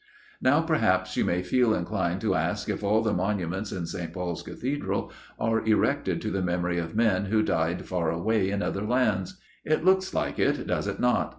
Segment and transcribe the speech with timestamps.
[0.41, 4.11] Now perhaps you may feel inclined to ask if all the monuments in St.
[4.11, 8.81] Paul's Cathedral are erected to the memory of men who died far away in other
[8.81, 9.37] lands.
[9.63, 11.29] It looks like it, does it not?